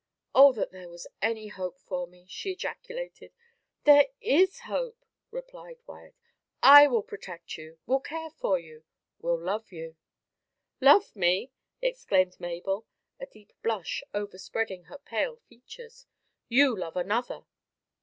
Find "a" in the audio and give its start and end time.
13.19-13.27